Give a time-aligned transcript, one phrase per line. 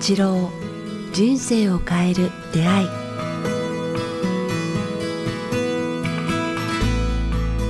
[0.00, 0.48] 八郎
[1.12, 2.88] 人生を変える出会い。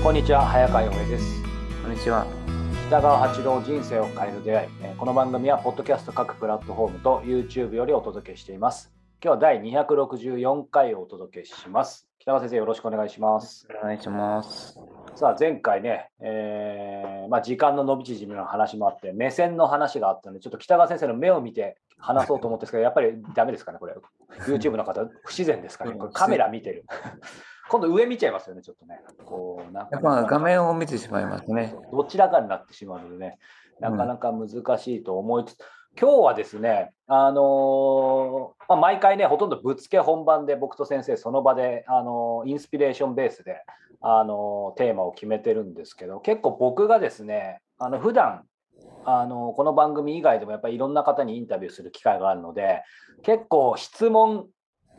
[0.01, 1.43] こんにちは早川洋平です。
[1.83, 2.25] こんにちは。
[2.87, 4.69] 北川八郎人生を変える出会い。
[4.81, 8.93] えーこの番組はポッドキャスト各プラットフォームと YouTube よりお届けしています。
[9.21, 12.07] 今日は第264回をお届けします。
[12.21, 13.67] 北川先生よろしくお願いします。
[13.83, 14.79] お願いします。
[15.21, 23.95] さあ前回ね、えーまあ、時間の伸び縮みの話もあって目線の話があったのでちょっと北川先生の目を見て話そうと思ってですけど やっぱりダメですかねこれ。
[24.47, 26.87] YouTube の方 不自然ですかねこれカメラ見てる。
[27.71, 29.03] 今度上見ちゃいますよねちょっとね。
[29.27, 31.75] こうなんかやっぱ画面を見てしまいますね。
[31.93, 33.39] どちらかになってしまうのでね
[33.79, 35.65] なかなか難しいと思いつつ、
[36.01, 43.63] 今日はですね、あのーまあ、毎回ね、ほとんどぶっつけ本番で僕と先生、その場で、あのーインスピレーションベースで、
[44.01, 48.45] あのテーマを決めてるんですけど、結構僕がですね、あの普段
[49.05, 52.83] あのこの番組以外でもやっぱりいろんな方にインタビューする機会があるので、
[53.23, 54.47] 結構質問、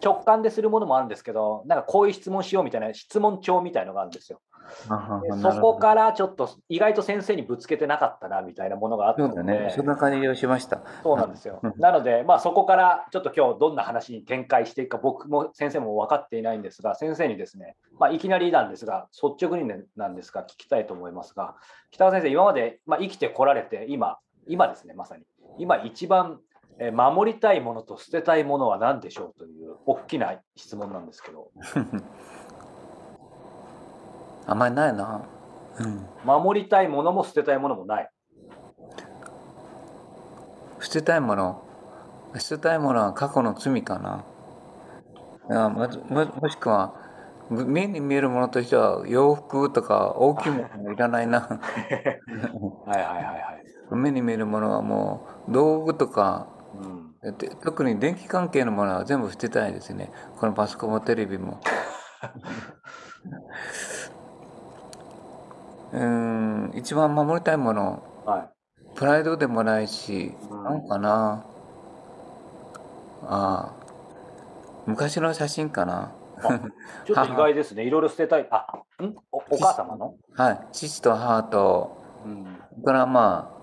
[0.03, 4.41] 直感でするものもあるんですけど、なんかこういう質問しようみたいな質問帳みたいのがあるんですよ。
[5.23, 9.73] でそこからちょっと意外と先生にぶつけてなかったなみたいなものがあったので、そうだね。
[9.75, 10.81] そんな感じをしました。
[11.03, 11.73] そうなんですようん。
[11.77, 21.55] なので、まあ、そこからちょっと今日どんな話に展開していくか僕も先生も分かっていないんですが先生にですね、まあ、いきなりなんですが率直にねなんですが聞きたいと思いますが
[21.91, 25.23] 北川先生今まで、まあ、生きてこられて今今ですねまさに
[25.59, 26.39] 今一番
[26.79, 31.51] えー守りたいものと捨てたいものは何でしょうという大きな質問なんですけど
[34.45, 35.21] あんまりないな。
[35.79, 36.05] うん。
[36.25, 38.09] 守りたいものも捨てたいものもない。
[40.79, 41.63] 捨てたいもの。
[42.37, 44.23] 捨てたいものは過去の罪かな。
[45.49, 46.93] いやまずももしくは、
[47.49, 51.41] ぐ目に見えるものとしては洋服とか大きいものいらないな。
[51.41, 51.59] は
[52.87, 53.31] いはいはいは
[53.91, 53.95] い。
[53.95, 56.47] 目に見えるものはもう道具とか、
[57.23, 60.11] うん、で特に電気関係のものは全部捨てたいですね。
[60.39, 61.59] このパソコンもテレビも。
[65.93, 68.61] うーん、一番守りたいもの、はい
[68.95, 71.45] プライドでもないし、うんなんかな。
[73.23, 73.73] ああ、
[74.85, 76.11] 昔の写真かな。
[77.05, 77.83] ちょっと意外ですね。
[77.87, 78.47] いろいろ捨てたい。
[78.51, 78.65] あ、
[79.03, 79.15] ん？
[79.31, 83.61] おお母様の、はい、父と母と、うん、それからまあ、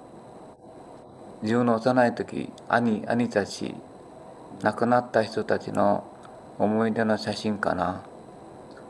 [1.42, 3.74] 自分の幼い時、兄、兄たち、
[4.62, 6.04] 亡くなった人たちの
[6.58, 8.02] 思い出の写真かな。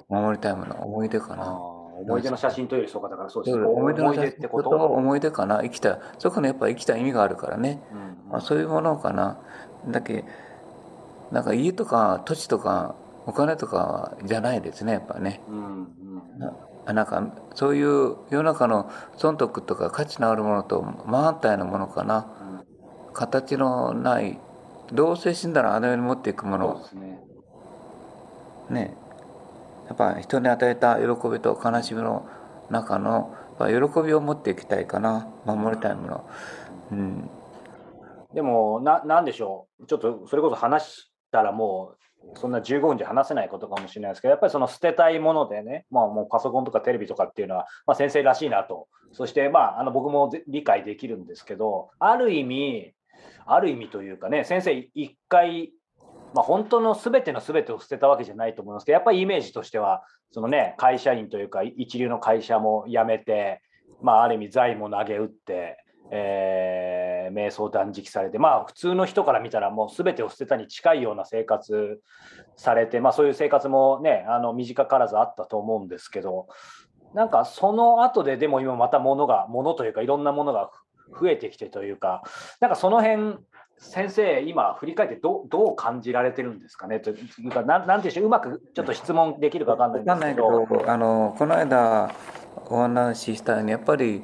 [0.08, 1.58] 守りたいもの、思い出かな。
[2.00, 3.64] 思い出の写真というよりそうかだからそうですね。
[3.64, 5.62] 思い出の写真とってこと、思い出かな。
[5.62, 7.82] 生きた、そこにやっぱ生きた意味があるからね。
[7.92, 9.40] うんまあ、そういうものかな。
[9.88, 10.24] だけ
[11.30, 12.94] なんか家とか土地とか
[13.26, 15.42] お金とかじゃないですね、やっぱね。
[15.48, 15.86] うんうん
[16.86, 17.22] あなんか
[17.54, 22.64] そういう世の中の損得とか価値のあるものと真反対のものかな。
[23.12, 24.38] 形のない、
[24.92, 26.88] どうせ死んだらあの世に持っていくもそうので。
[26.88, 27.20] すね。
[28.70, 28.96] ね。
[29.88, 32.28] やっぱ人に与えた喜びと悲しみの
[32.70, 35.28] 中の喜びを持っていきたいかな。
[35.44, 36.30] 守りたいもの。
[36.92, 37.30] うん。
[38.34, 39.86] でもな、なんでしょう。
[39.86, 41.94] ちょっとそれこそ話したらも
[42.34, 48.88] う、そんな15分じゃ話せないことかもしれないですけど、やっぱりその捨てたいものでね、まあもうパソコンとかテレビとかっていうのは、まあ先生らしいなと。
[49.12, 52.92] そしてまあ、あの僕も理解できるんですけど、ある意味、
[53.46, 55.72] ある意味というかね、先生一回、
[56.34, 63.62] まあ本当の全ての全てを捨てたわけじゃないと思いますけど、やっぱりイメージとしては、そのね、会社員というか一流の会社も辞めて、
[64.02, 72.00] まあある意味財も投げ打って、えー瞑想断食されて、まあ普通の人から見たらもう全てを捨てたに近いような生活
[72.56, 76.48] されて、まあそういう生活もね、あの短からずあったと思うんですけど、
[77.14, 80.70] なんかその後ででも今また物が、物というかいろんなものが
[81.20, 82.22] 増えてきてというか、
[82.60, 83.38] なんかその辺、
[83.78, 86.98] 先生、今振り返ってどうどう感じられてるんですかね？
[87.00, 87.14] とい
[87.46, 92.10] うか、なんなんていうんでしょう、うまくちょっと質問できるか分かんないんわかんですけど、ないけど、あの、この間
[92.66, 94.22] お話ししたように、やっぱり、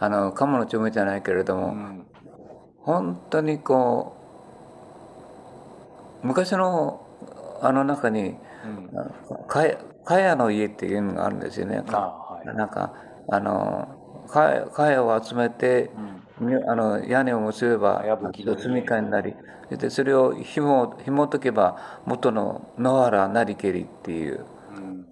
[0.00, 2.06] あの、鴨の町名じゃないけれども、うん。
[2.80, 4.16] 本当にこ
[6.22, 7.06] う、昔の
[7.62, 9.46] あの中に、うん。
[9.46, 9.78] かや、
[10.08, 11.82] かやの家っていうのがあるんですよね。
[11.88, 12.46] あはい。
[12.56, 12.94] なんか、
[13.30, 15.90] あの、かやを集めて、
[16.40, 16.48] うん。
[16.48, 19.34] みあの屋根を結べば住みかになり
[19.70, 25.04] でそれを紐紐解けば元の野原なりけりっていううん。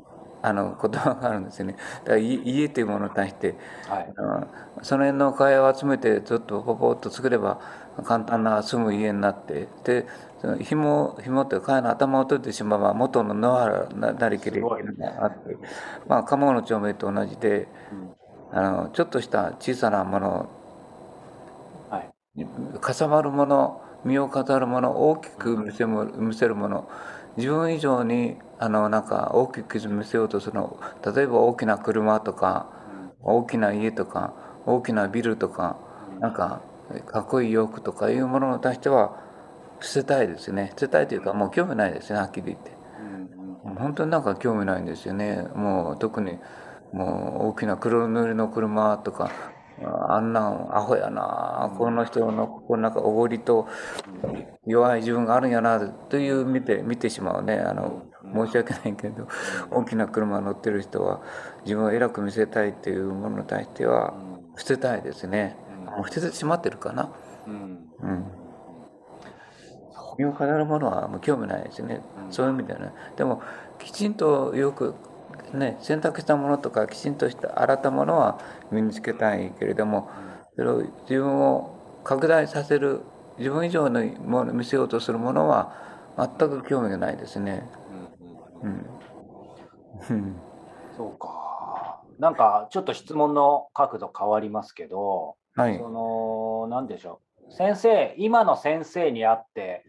[0.43, 1.75] あの言葉があるんですよね。
[2.05, 3.57] だからい家というものに対して
[3.89, 4.13] はい。
[4.17, 4.49] あの
[4.83, 7.61] その辺の会話を集めてずっとポポッと作れば
[8.05, 10.07] 簡単な住む家になってで
[10.39, 14.69] その紐紐というか会の頭を取ってしまえば元の野原ななりけりが
[15.25, 15.57] あって
[16.07, 18.17] まあ鴨の町名と同じでうん。
[18.53, 20.51] あのちょっとした小さなもの
[21.89, 22.11] はい。
[22.81, 26.89] かさばるもの身を飾るもの大きく見せも見せるもの
[27.37, 30.79] 自分以上にあのなんか大きく見せようとするの。
[31.15, 32.71] 例えば大きな車とか
[33.21, 34.35] 大きな家とか
[34.67, 35.79] 大きなビルとか
[36.21, 36.63] なんか
[37.07, 39.19] かっこいい洋服とかいうものに対しては
[39.81, 40.69] 捨てたいですね。
[40.71, 42.77] 捨てたいというかもう興味ないですねはっきり言って。
[43.79, 45.43] 本当になんか興味ないんですよね。
[45.55, 46.39] もう特に
[46.93, 49.31] もう大きな黒塗りの車とか
[50.09, 53.69] あんなんアホやなこの人のこのなんかおごりと
[54.67, 57.59] 弱い自分があるんやなという見て見てしまうね。
[57.59, 59.29] あの申し訳ないけど
[59.71, 61.23] 大きな車乗ってる人は
[61.65, 64.15] 自分を偉く見せたいっていうものに対しては
[64.57, 65.57] 捨てたいですね。
[65.85, 67.13] もう捨ててしまってるかな。
[67.47, 67.87] うん
[70.19, 72.01] 身を飾るものはもう興味ないですね。
[72.31, 72.93] そういう意味ではね。
[73.17, 73.43] でも
[73.79, 74.95] きちんとよく
[75.53, 78.39] ね、選択したものとかきちんとした洗ったものは
[78.71, 80.11] 身につけたいけれども
[80.57, 83.03] それを自分を拡大させる
[83.39, 85.73] 自分以上のもの見せようとするものは
[86.17, 87.69] 全く興味がないですね。
[88.63, 88.87] うん
[90.09, 90.37] うん、
[90.97, 92.01] そうか。
[92.19, 97.53] なんかちょっと質問の角度変わりますけど、はい、その何でしょう。
[97.53, 99.85] 先生今の先生にあって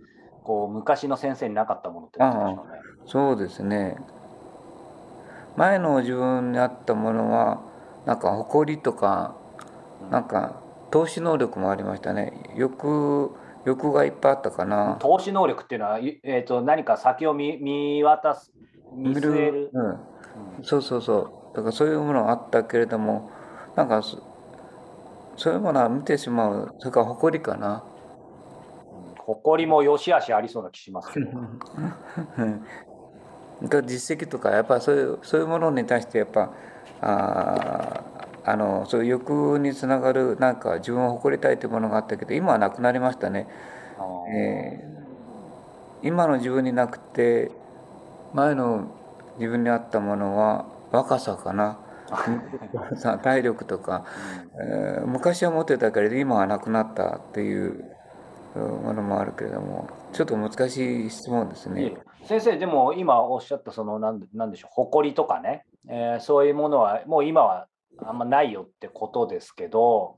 [0.48, 2.80] こう昔の先生になかったものって何でしょうね。
[3.06, 3.98] そうですね。
[5.58, 7.62] 前の自分にあったものは
[8.06, 9.36] なんか誇りとか
[10.10, 12.32] なんか投資能力もありましたね。
[12.56, 13.36] 欲
[13.66, 14.96] 欲がいっぱいあったかな。
[15.02, 18.54] 投資能力っていうのは、えーと、何か先を見見渡す
[18.96, 20.00] 見据える、うん、
[20.64, 21.18] そうそうそ
[21.54, 21.58] う。
[21.58, 23.30] だからそういうものがあったけれども
[23.76, 26.76] なんかそういうものは見てしまう。
[26.80, 27.84] それから誇りかな
[29.28, 31.28] 誇りも良し悪しありそうな気しますけど。
[33.86, 36.54] 実績とかやっぱそういうそういうものに対してやっぱ
[37.02, 38.04] あ
[38.46, 43.48] あのそういう欲につながるなんか自分を誇りたいというものがあったけど今はなくなりましたね。
[44.32, 47.52] えー、今の自分になくて
[48.34, 48.92] 前の
[49.38, 51.80] 自分にあったものは若さかな。
[53.22, 54.06] 体力とか、
[54.58, 57.97] えー、昔は持ってたけれど今はなくなったっていう
[58.56, 61.96] ものもあるけれどもちょっと難しい質問ですね。
[62.26, 67.68] 先生、でも今おっしゃったそのなんなんでしょう誇りとかね、えー、そういうものはもう今は
[68.06, 70.18] あんまないよってことですけど、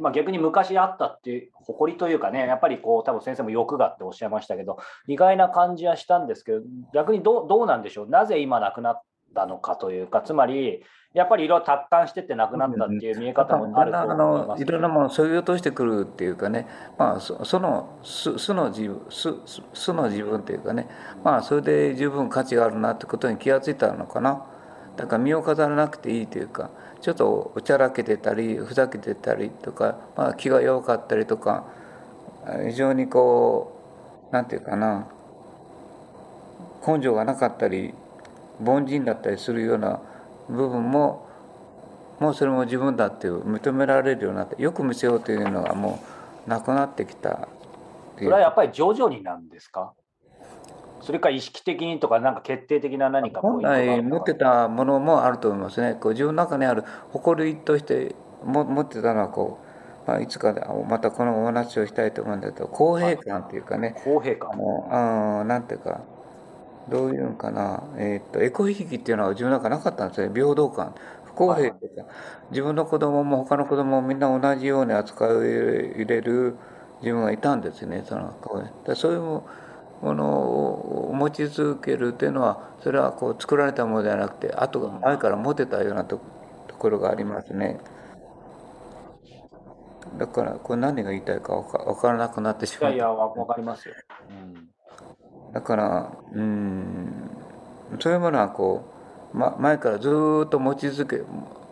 [0.00, 6.60] まあ、逆に昔あったっていう誇りというかねやっぱりこう多分先生も欲がっておっしゃいましたけど意外な感じはしたんですけど
[6.94, 8.08] 逆にどどうなんでしょう？
[8.08, 9.02] なぜ今なくなっ
[9.34, 10.82] たのかというかつまり
[11.14, 16.66] やっぱりいろいろ達観しててなくなったっていう見え方もあると思います、いろんなものそぎ落としてくるっていうかね、
[16.98, 20.86] まあ、その素の自分素の自分っていうかね、
[21.24, 24.44] まあ、それで十分価値があるなってことに気が付いたのかな。
[24.96, 26.70] だから身を飾らなくていいというか
[27.00, 31.66] ちょっとおちゃらけてたりふざけてたりとか、まあ、気が弱かったりとか
[32.66, 33.80] 非常にこ
[34.30, 35.06] うなんていうかな
[36.84, 37.94] 根性がなかったり
[38.60, 40.02] 凡人だったりするような
[40.48, 41.26] 部分も
[42.18, 46.00] もうそれも自分だっていう認められるようになってよく見せようというのがも
[46.46, 47.48] うなくなってきた。
[48.16, 49.92] それはやっぱり徐々になんですか？
[51.00, 55.94] それか意識的にとか、なんか決定的な何か本来持ってたものもあると思いますね。
[55.94, 56.82] こう自分の中にある
[57.12, 59.60] 誇りとしても持ってたのはこ
[60.04, 63.94] う、まあ、いつかでまたこのお話をしたいと思うんだけど公平感っていうかね。
[64.02, 64.50] 公平感。
[64.90, 66.00] あなんていうか
[66.90, 72.04] どういうんかな、えー、っとエコひいきっていうのは自分なんかなかったんですね平等感不公平っていうか、
[72.50, 76.56] 自分の子供も他の子供もみんな同じように扱い入れる
[77.00, 78.34] 自分がいたんですねその
[78.94, 79.44] そういうも
[80.02, 86.20] のを持ち続けるっていうのはそれはこう作られたものではなくて後が前から持てたようなと
[86.78, 87.78] ころがありますね。
[90.16, 92.94] だからこれ何が言いたいか分からなくなってしまう。
[92.94, 93.94] いやいや分かりますよ。
[94.30, 94.57] うん
[95.58, 97.30] だからうん
[97.98, 98.84] そういうものはこ
[99.34, 100.08] う、ま、前からず
[100.46, 101.24] っと持ち続け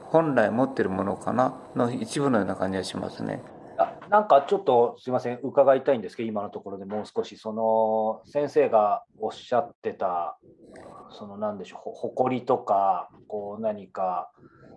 [0.06, 3.40] 本来持ってるものかなの一部のような感じがしますね。
[3.78, 10.36] あなんかちょっとすいません伺いたいんですけど今のところでもう少しその先生がおっしゃってた
[11.10, 14.32] その何でしょう誇りとかこう何か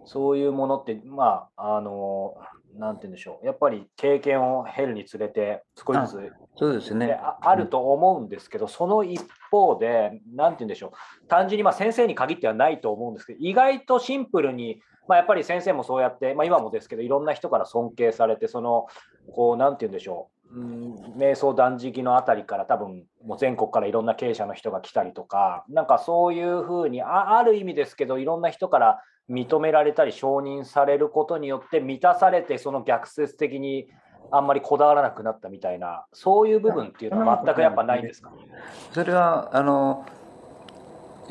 [0.05, 2.35] そういうものってまああの
[2.75, 7.13] なんて言うんでしょう、やっぱり経験を経るにつれて、少しずつそうですね。
[7.13, 9.21] ああると思うんですけど、その一
[9.51, 18.85] 方で、なんて言うんでしょう、単純にまあ先生に限ってはないと思うんですけど、意外とシンプルに、まあ、やっぱり先生もそうやって、まあ、今もですけど、いろんな人から尊敬されて、その、
[19.33, 33.87] こう、なんて言うんでしょう、うん、瞑想断食のあたりから多分もう全国からいろんな経営者の人が来たりとかなんかそういうふうにある意味ですけどいろんな人から認められたり承認されることによって満たされてその逆説的に
[34.31, 38.31] あんまりこだわらなくなったみたいな、そういう部分っていうのは全くやっぱないんですか？
[38.93, 40.05] それはあの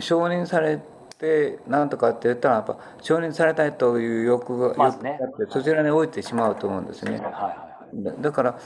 [0.01, 0.81] 承認され
[1.19, 7.13] てなんとかって言ったらやっぱ承認されたいという欲が,、まずねそちらに置いてしまうと思うんですね。
[7.13, 8.59] はいはいはいだだから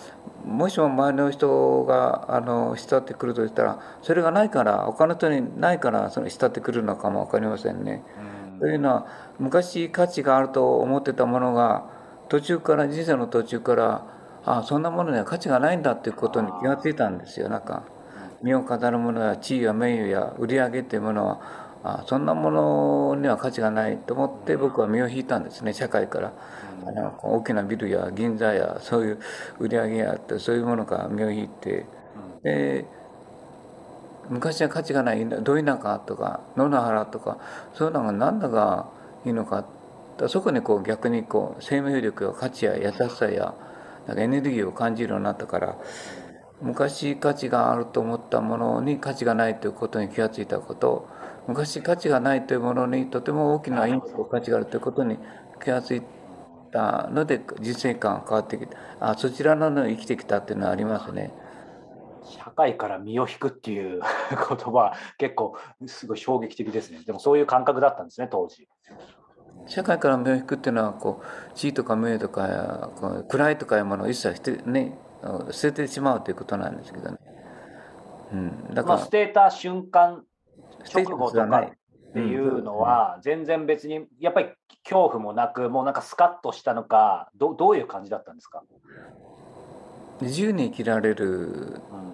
[0.45, 8.03] もしも周りの人があの慕ってくるとしたらそれがないから他の人にないからその慕ってくるのかも分かりませんね。
[8.19, 8.32] うん
[8.63, 9.07] というのは
[9.41, 11.85] 昔価値があると思ってたものが
[12.29, 14.07] 途中から人生の途中から
[14.45, 17.49] あそんなものには価値がないんだっていうことに気がついたんですよ。
[17.49, 17.83] なんか
[18.41, 21.41] 身を飾るものや地位や名誉や売り上げっていうものは
[21.83, 25.73] あそんなものには価値がないと思って僕は身を引いたんですね。
[25.73, 26.33] 社会から。
[26.85, 29.19] あの大きなビルや銀座やそういう
[29.61, 31.87] 売り上げやってそういうものから身を引いて。
[32.45, 32.87] で
[34.31, 37.39] 昔は価値がないど田舎とか野々原とか
[37.75, 38.89] そういうのが何だが
[39.25, 39.65] いいのか
[40.17, 43.55] だそこにこう逆にこう生命力や価値や優しさや
[44.07, 45.79] なんかエネルギーを感じるようになったから
[46.61, 51.09] 昔価値があると思ったものに価値がないということに気がついたこと
[51.49, 55.19] 昔価値がないというものにとても大きなインク価値があるということに
[55.63, 56.03] 気がつい
[56.73, 61.33] たので人生観が変わってきたあそちらのの生きてきたっていうのはありますね。
[62.25, 64.01] 社会から身を引くっていう
[64.31, 67.01] 言葉、結構すごい衝撃的ですね。
[67.05, 68.69] でもそういう感覚だったんですね、当時。
[69.67, 72.91] 社会から身を引くっていうのはこう地位とか名誉とか
[73.51, 74.99] 位とかいうものを一切捨て,、ね、
[75.51, 77.19] 捨ててしまうということなんですけどね。
[78.33, 80.25] うん、だまあ、から捨てた瞬間
[80.93, 84.51] 直後とかっていうのは、全然別に、やっぱり
[84.85, 88.63] 恐怖もなく、もうなんかスカッとしたのか、どどういう感じだったんですか、
[90.21, 92.13] 自由に生きられるうん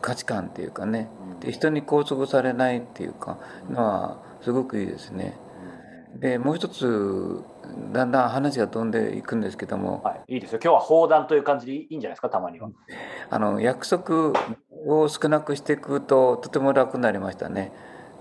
[0.00, 3.38] 価値観っていうかねうんで人に拘束されないっていうか
[3.70, 5.36] のはすごくいいですね。
[6.20, 7.42] でもう一つ
[7.92, 10.60] だんだん話が飛んでいくんですけどもはい、いいですよ。
[10.62, 12.70] 今日は砲弾という感じでいいんじゃないですか、たまには。
[13.28, 14.32] あの約束
[14.86, 17.72] を少なくしていくととても楽になりましたね。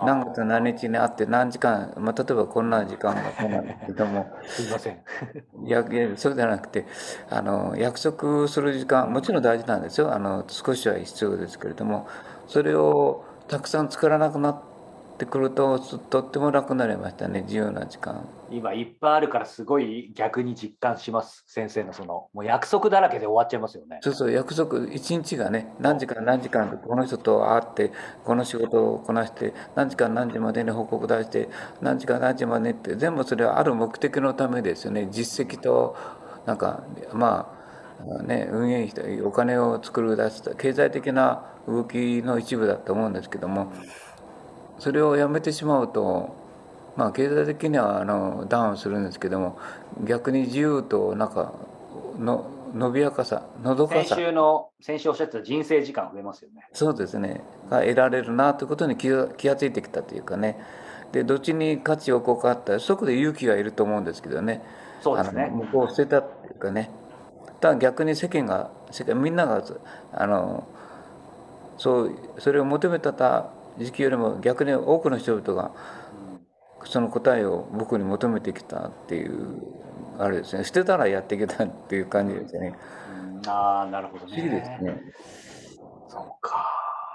[0.01, 4.27] 何月何日に会って何時間、まあ、例えばこんな時間がこうなんですけども。
[4.47, 4.97] すいません。
[5.65, 5.83] いや
[6.15, 6.85] そうじゃなくて
[7.29, 10.13] あの約束する時間もちろん大事なんですよ。
[10.13, 12.07] あの少しは必要ですけれども。
[12.47, 14.74] それをたくさん作らなくなって
[15.23, 18.27] くるとととっても楽になりましたね自由な時間。
[18.51, 21.45] 今いっぱいあるからすごい逆に実感します。
[21.47, 23.99] 先生のそのもう約束だらけで終わっちゃいますよね。
[24.01, 27.93] そうそう約束一日がね何時から何時間この人と会って
[28.25, 31.47] この仕事をこなして何時から何時までに報告出して
[31.79, 35.07] 何時から何時までって全部それはある目的のためですよね。
[35.11, 35.95] 実績と
[36.45, 37.55] なんかま
[38.19, 43.71] あね運営費お金を作る出した経済的な動きの一部だと思うんですけども
[44.79, 46.35] それをやめてしまうと
[46.95, 49.57] まあ経済的にはあのダウンするんですけども
[50.03, 51.53] 逆に自由となんか
[52.19, 56.67] の伸びやかさのどか先さ週の先週おっしゃってた人生時間増えますよね。
[56.73, 57.41] そうですね。
[57.69, 60.59] が得られるなということに気が気がついてきたというかね。
[61.13, 64.61] でどっちに価値をこうかったらそこで勇気がいると思うんですけどね。
[65.01, 65.49] そうですね。
[65.53, 66.89] 向こうを捨てたっていうかね。
[67.61, 69.63] ただ逆に世間が世間みんなが
[70.11, 70.67] あの
[71.77, 75.71] そうそれを求めてた時期よりも逆に多くの人々が
[76.85, 79.61] その答えを僕に求めてきたっていう
[80.17, 80.63] あれですね。
[80.63, 82.75] 捨てたらやっていけたっていう感じですね。
[83.43, 83.49] うん。
[83.49, 84.49] ああなるほどね。
[84.49, 85.01] ですね。
[86.07, 86.65] そうか。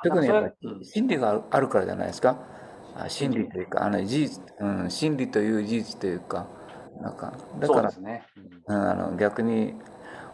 [0.02, 2.38] 特にやっぱり真理があるからじゃないですか。
[2.96, 6.48] あ真理というかあの事実、うん、真理という事実というか
[7.00, 8.26] なんかだからね、
[8.66, 8.76] うん。
[8.76, 9.74] うん、あの逆に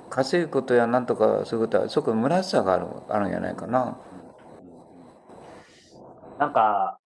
[0.09, 3.99] 稼ぐことやなんとかそういうことはそこに虚しさがあるあるんじゃないかな
[6.39, 6.99] なんか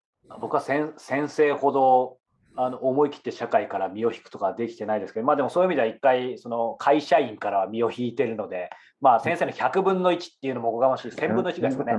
[0.41, 2.17] 僕は先先生ほど
[2.55, 8.69] あの思い切って社会から身を引くとかできてないですけど、まあ、でもそういう意味では一回その会社員からは身を引いてるので、
[8.99, 11.93] まあ、先生の100分の1っていうのもおこがましい1000分の1ですよね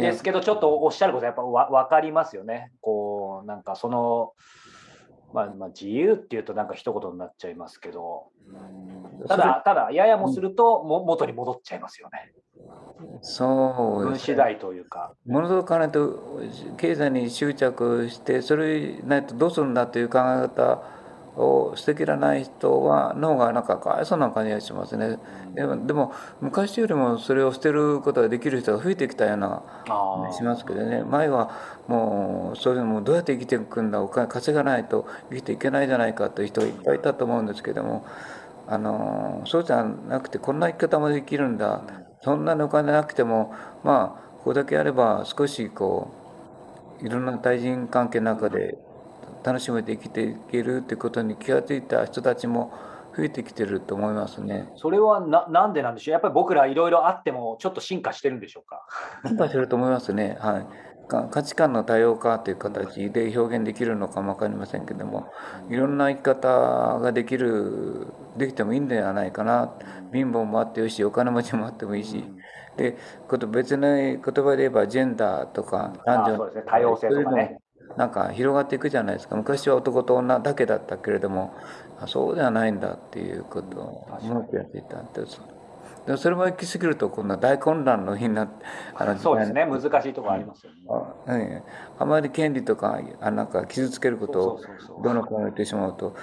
[0.00, 2.72] ですけどちょっとおっしゃることはやっぱわ分かりますよね。
[2.80, 4.32] こうなんかその、
[5.36, 12.32] まあ、まあ自由っていうとなんか一言になっちゃいますけど、うんただただややもするとも元に戻っちゃいますよね。
[13.20, 15.14] そうですね分次第というか。
[15.26, 16.40] 物と金と
[16.78, 20.82] 経済に執着してそれないとどうするんだという考え方
[21.36, 25.18] を捨てきらない人は脳がなんかかわいそうな感じがしますね。
[25.54, 31.04] でもでも昔よりもそれを捨てることができる人が増えてきたようなあしますけどね。
[31.04, 31.50] 前は
[31.86, 38.06] もうそういうのもどうやって生きていくんだお金稼がないと生きていけないじゃないかという人がいっぱいいたと思うんですけども
[38.66, 41.82] あのそうじゃなくてこんな生き方もできるんだ。
[42.22, 46.10] そんなにお金なくてもまあこれだけあれば少しこ
[47.02, 48.78] ういろんな対人関係の中で
[49.46, 52.72] 楽しめて生きていけるってことに気がついた人たちも
[53.16, 54.68] 増えてきてると思いますね。
[54.74, 56.14] それはななんでなんでしょう？
[56.14, 58.82] やっぱり僕らいろいろあってもちょっと進化してるんでしょうか？
[59.24, 60.36] 進化してると思いますね。
[60.40, 60.66] はい。
[61.08, 65.28] 価値観の多様化という形で表現できるのかも分かりませんけども
[65.70, 69.72] いろんな生き方ができるできてもいいんではないかな。
[70.12, 72.24] 貧乏もあってよしお金持ちもあってもいいし。
[72.76, 72.98] で
[73.48, 77.58] 別の言葉で言えばジェンダーとか男女、ね、多様性とかね
[77.96, 79.36] なんか広がっていくじゃないですか。
[79.36, 81.54] 昔は男と女だけだったけれども
[82.06, 85.40] そうではないんだっていうことを思ってやっていたんです。
[86.06, 88.64] でそれも行き過ぎると今度は大混乱の日になって
[88.94, 89.66] あの そうですね。
[89.66, 90.72] 難しいところありますよ
[91.26, 91.64] ね、
[91.98, 94.60] あまり権利とかあなんか傷つけることを
[95.02, 96.14] どの子も言ってしまうと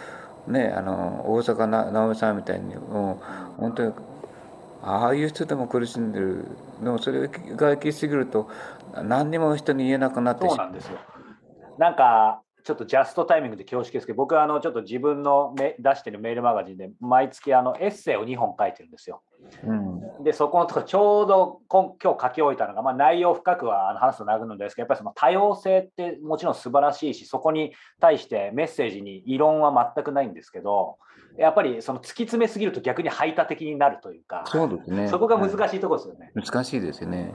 [0.47, 3.19] ねあの大阪な直美さんみたいにも
[3.57, 3.93] う本当に
[4.83, 6.45] ああいう人でも苦しんでる。
[6.81, 8.47] でもそれが行き過ぎると
[9.03, 10.57] 何にも人に言えなくなってしまう。
[10.57, 10.97] そうなんですよ
[11.77, 19.21] なんかちょっとジャストタイミングで恐縮ですけど僕はあのちょっと自分の出してるメールマガジンで毎月あのエッセイを2本書いてるんですよ。
[19.65, 19.73] う
[20.21, 30.97] ん、でそこのところちょうど今今日書き終えたのが、まあ、内容深くは話すと長くのですけどやっぱりその多様性ってもちろん素晴らしいしそこに対してメッセージに異論は全くないんですけど
[31.37, 36.31] やっぱりその突き詰めすぎると逆に排他的になるというかそうですねそこが難しいところですよね。
[36.35, 37.33] 難しいですよね。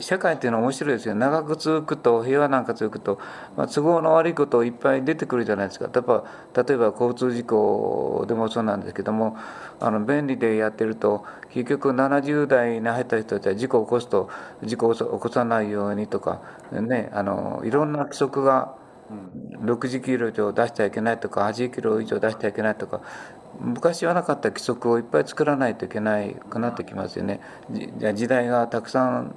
[0.00, 1.14] 社会っていうのは面白いですよ。
[1.14, 3.18] 長く続くと平和なんか続くと、
[3.56, 5.90] まあ、都合の悪いこといっぱい出てくるじゃないですか。
[5.92, 9.36] 例えば例えば交通事故でもそうなんですけども
[9.80, 14.30] あの便利でやってると結局70代に入った人たちは事故を起こすと
[14.62, 16.40] 事故を起こさないようにとか
[16.72, 18.76] ねあのいろんな規則が
[19.60, 23.02] 60キロ以上出してはいけないとか80キロ以上出してはいけないとか
[23.60, 27.40] 昔はなかった規則をいっぱい作らないといけないくなってきますよね。
[27.70, 29.34] じゃ時代がたくさん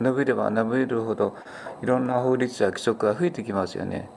[0.00, 1.36] 伸びれば伸びるほど
[1.82, 4.10] いろんな法律や規則が増えてきますよね。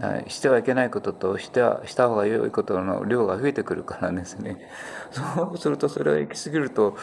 [0.00, 4.68] はい、してはいけないこととしてはした方が良いことの量が増えてくるからですね。
[5.10, 6.96] そうするとそれは行き過ぎると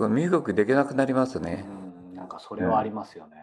[0.00, 1.64] 身動きできなくなりますね。
[2.10, 3.36] うん、なんかそれはありますよね。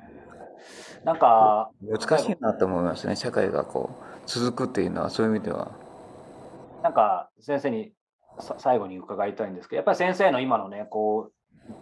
[1.00, 3.16] うん、なんか難しいなと思いますね。
[3.16, 5.72] 社会がこう続くっていうのはそういう意味では。
[6.84, 7.94] なんか先生に
[8.58, 11.34] 最後に伺いたいんですけどやっぱり先生の今のねこう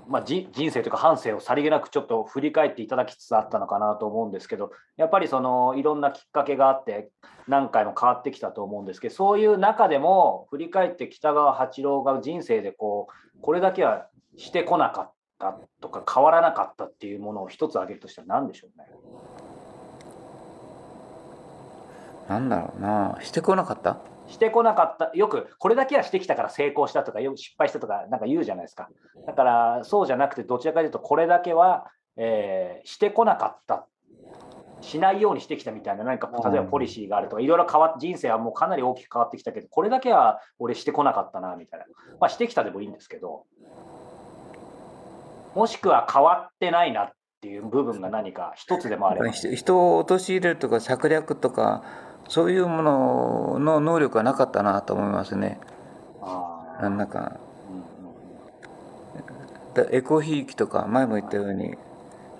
[0.07, 7.09] まあ、人生というか半生をさりげなくちょっと振り返っていただきつつあったのかなと思うんですけどやっぱりそのいろんなきっかけがあって
[7.47, 18.85] 何回も変わってきたと思うんですけどそういう中でも振り返って北川八郎が人生でこうこれだけはしてこなかったとか変わらなかったっていうものを一つ挙げるとしたら何でしょうね？
[22.27, 23.97] なんだろうなしてこなかった？
[24.29, 28.89] してこなかった、よくこれだけはしてきたから成功したとか、よく失敗したとか、なんか言うじゃないですか。
[29.25, 33.87] だから、そうじゃなくて、どちらかというと、これだけは、えー、してこなかった、
[34.81, 41.85] しないようにしてきたみたいな、何か例えばポリシーがあるとか、いろいろ変わっ人生はもうかなり大きく変わってきたけど、これだけは俺してこなかったな、みたいな。
[42.19, 43.45] まあ、してきたでもいいんですけど、
[45.55, 49.29] もしくは変わってないなっていう部分が何か一つでもあれば。
[49.31, 51.83] 人を陥れるとか策略とか、
[52.27, 55.57] そういうものの能力はなかったなと思いますね。
[56.81, 57.37] なんか、
[59.91, 61.77] エコひいきとか前も言ったように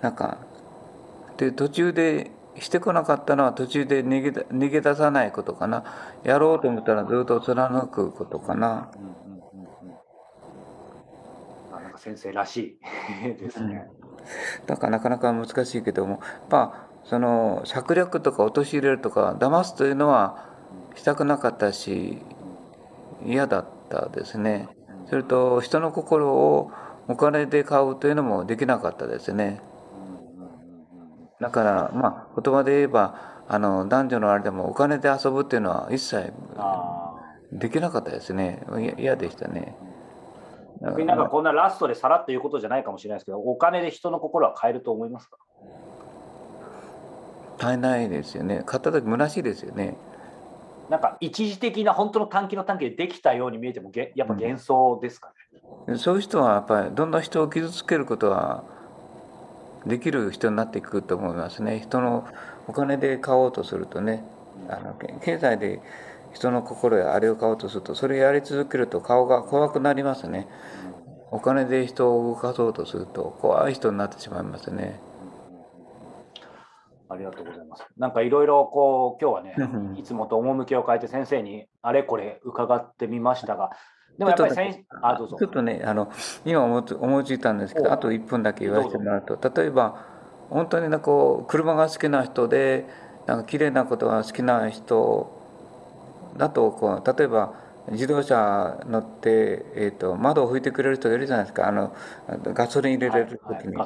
[0.02, 0.38] なんか
[1.38, 5.84] で途中でしてこなかったのは途中で逃げ逃げ出さないことかな
[6.24, 8.90] やろうと思ったらずっと貫くことかな。
[11.72, 12.78] なんか先生らし
[13.24, 13.88] い ですね。
[14.66, 20.48] だからなかなか難しいけどもまあその策略とか陥れるとか騙すというのは
[20.94, 22.18] したくなかったし
[23.24, 24.68] 嫌だったですね。
[25.08, 26.70] それと人の心を
[27.08, 29.60] お金で買うというのもできなかったですね。
[31.40, 36.32] だからまあ言葉で言えばあの男女のあれでもお金で遊ぶっていうのは一切
[37.52, 38.64] できなかったですね。
[38.98, 39.76] 嫌でしたね
[40.82, 45.36] 逆になんかこんなラストでさらっと言うことじゃないかもしれないですけどお金で人の心は変えると思いますか？
[47.58, 48.62] 絶えないですよね。
[48.64, 49.96] 買った時虚しいですよね。
[50.88, 58.64] なんか一時的な本当の短期の短期でできたように見えてもやっぱ幻想ですかね、うん、そういう人はやっぱりどんな人を傷つけることは
[59.86, 61.78] できる人になっていくと思いますね。
[61.78, 62.26] 人の
[62.66, 64.24] お金で買おうとするとね
[64.68, 65.80] あの経済で
[66.32, 70.48] 人の心やあれを買おうとするとそれやり続けると顔が怖くなりますね。
[71.32, 75.00] お金で人を動かそうとすると怖い人になってしまいますね。
[77.08, 77.84] ありがとうございます。
[77.96, 79.54] なんかいろいろこう今日はね、
[79.96, 83.70] いつもと趣を変えて先生にあれこれ伺ってみましたが、
[84.18, 85.36] でもやっぱり先あどうぞ。
[85.36, 86.10] ちょっとねあの
[86.44, 90.06] 今思思いついたんですけど、あと1分だけ言わせてもらうと、例えば
[90.50, 92.86] 本当になこう車が好きな人で
[93.26, 95.39] なんか綺麗なことが好きな人
[96.36, 97.54] だとこう例えば
[97.90, 101.66] 自動車乗って、えー、と窓を拭いてくれる人がいるじゃないですか。
[101.66, 101.92] あの
[102.52, 103.76] ガソリン入れれる時に、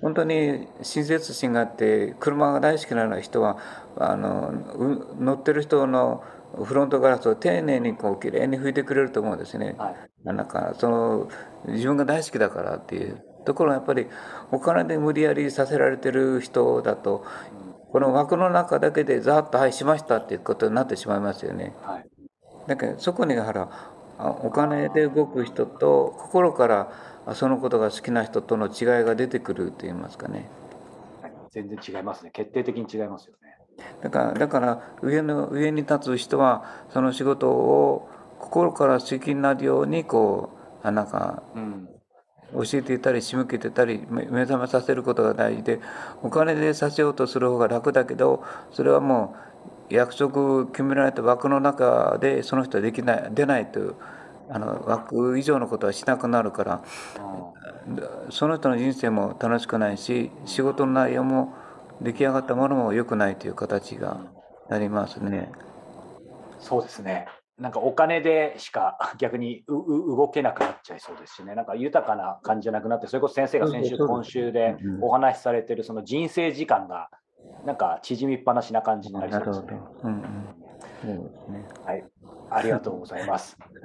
[0.00, 3.58] 本当に親切心があって車が大好きな人は
[3.96, 6.22] あのう乗ってる人の
[6.62, 9.74] フロントガラスを丁寧にこうきれいに拭いてくれると思うんですね。
[9.76, 10.34] はい。
[10.34, 11.28] なんかその
[11.66, 14.06] 自分が大好きだからっていうところがやっぱり
[14.50, 17.24] お金で無理やりさせられてる人だと
[17.94, 21.72] この枠の中だけでざっと「はいしました」っていうことになってしまいますよね。
[21.80, 22.10] はい。
[22.66, 23.68] だけどそこにほら
[24.18, 26.90] あお金で動く人と心から
[27.24, 30.50] あそのことが好きな人との違いが出てくると言いますかね。
[31.22, 31.32] はい。
[31.50, 32.32] 全然違いますね。
[32.32, 33.58] 決定的に違いますよね。
[34.02, 38.08] だからだから上の上に立つ人はその仕事を
[38.40, 40.50] 心から好きになるようにこ
[40.82, 41.93] うあなんかうん
[42.54, 45.80] 教えていたり仕向けてたり目覚めさせることが大事で
[46.22, 49.34] お金でさせようとする方が楽だけどそれはも
[49.90, 53.94] う約束決められた枠の中でその人はできない出ないという
[54.48, 56.82] あの枠以上のことはしなくなるから
[58.30, 61.54] その人の人生も楽しくないし仕事の内容も
[62.00, 64.20] 出来上がったものも良くないという形が
[64.68, 65.50] なりますね。
[66.58, 67.26] そうですね。
[67.58, 77.10] なんかお金でしか 逆にうう動けなくなっちゃいそうですしね、なんか豊かな感じじゃなくなって、それこそ先生が先週、今週でうんお話しされてるその人生時間が、
[77.64, 79.80] なんか縮みっぱなしな感じになりそうですね。
[81.84, 82.04] はい、
[82.50, 83.56] ありがとうございます。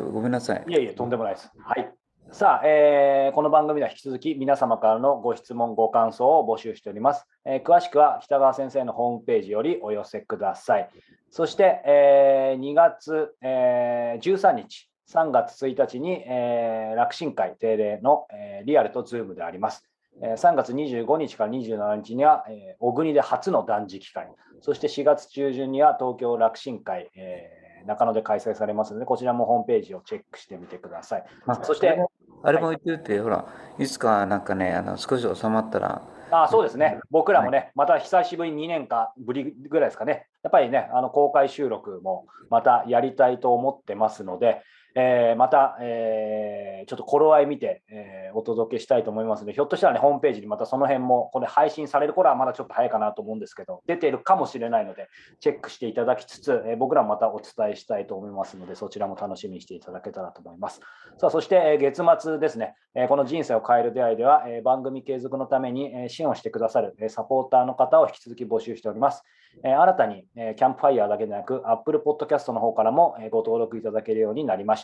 [0.00, 0.64] ごめんなさい。
[0.66, 1.52] いえいえ、とんでもないです。
[1.58, 1.92] はい。
[2.34, 7.28] さあ、えーこの番組では引き続き皆様からのご質問、ご感想を募集しております。
[7.44, 10.90] えー詳しくは北川先生のホームページよりお寄せください。
[11.30, 19.88] そして、えー2月、えー13日、3月1日に、えー楽神会定例の、えーリアルとズームであります。
[20.20, 24.26] えー3月25日から27日には、えー小国で初の断食会、
[24.60, 31.24] そして4月中旬には東京楽神会、えー中野で開催されますので、こちらもホームページをチェックしてみてください。
[31.46, 31.98] あそして
[32.44, 33.46] あれも言ってるって、ほら、
[33.78, 39.88] いつかなんかね、あの少し収まったら、あそうですね、僕らもね、また久しぶりに2年間ぶりぐらい。
[39.88, 44.62] ですかね、やっぱりね、あの公開収録もまたやりたいと思ってますので、
[44.94, 55.08] えーまた、えーちょっと頃合い見て、えーお届けしたいと思いますので、ひょっとしたらね、ホームページにまたその辺も、これ配信される頃はまだちょっと早いかなと思うんですけど、出ているかもしれないので、
[55.40, 60.80] チェックしていただきつつ、え僕らもまたお伝えしたいと思いますので、そちらも楽しみにしていただけたらと思います。
[61.16, 69.22] さあ、そして、え月末ですね、えこの人生を変える出会いでは、え番組継続のために、え支援をしてくださる、えサポーターの方を引き続き募集しております。
[69.62, 74.83] え新たに、えキャンプファイヤーだけでなく、Apple Podcast の方からも、えご登録いただけるようになりまし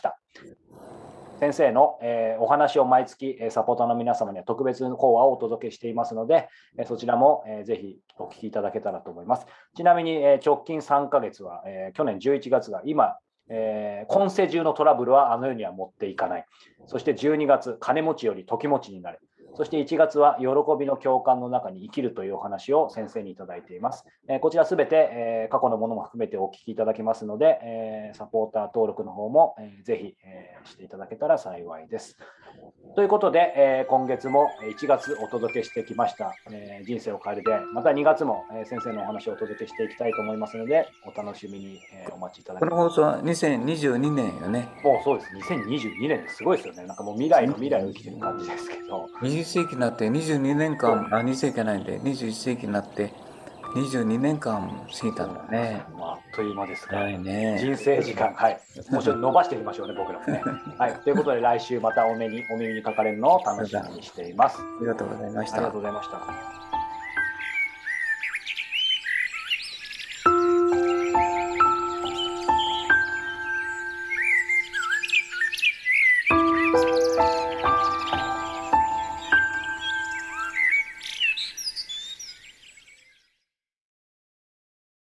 [1.39, 9.47] 先生の、えお話を毎月、サポーターの皆様には特別講話をお届けしていますので、えそちらも、えーぜひお聞きいただけたらと思います。
[9.75, 13.17] ちなみに、え直近3ヶ月は、え去年11月が今、
[13.49, 16.45] え今世中のトラブルはあの世には持っていかない。
[16.85, 19.19] そして12月、金持ちより時持ちになる。
[19.55, 20.47] そして1月は喜
[20.79, 24.05] びの共感の中に生きるというお話を先生にいただいています。
[24.27, 32.17] えーこちらすべて、えー過去のものも含めてお聞きいただけますので、えーサポーター登録の方も、えーぜひ、えーしていただけたら幸いです。
[32.95, 34.47] ということで、えー今月も
[34.79, 44.69] 1月お届けしてきました、えー人生を変えるで、また2月も、えー先生のお話をお届けしていきたいと思いますので、お楽しみに、えーお待ちいただけこればの放送は2022年よね。
[44.83, 46.85] もうそうです、2022年ですごいですよね。
[46.85, 49.07] なんかもう未来の未来を生きてる感じですけど。
[49.41, 53.11] 20世紀になって22年間、あ、2世紀じゃないんで、21世紀になって
[53.73, 55.83] 22年間過ぎたんだね。
[55.97, 57.57] まあ、あっという間ですが、はいね。
[57.59, 58.59] 人生時間、はい。
[58.89, 60.41] もうちょっと伸ばしてみましょうね、僕らもね。
[60.77, 60.93] はい。
[61.03, 64.59] ということで、来週またお目に、お耳にかかれるのを楽しみにしています。
[64.61, 65.81] ありがとうございましたありがとう。
[65.81, 66.70] ございました。